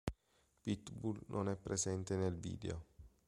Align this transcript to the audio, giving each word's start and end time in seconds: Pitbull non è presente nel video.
Pitbull 0.63 1.21
non 1.27 1.47
è 1.47 1.55
presente 1.55 2.15
nel 2.15 2.35
video. 2.35 2.85